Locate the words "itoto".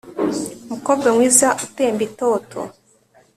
2.09-2.59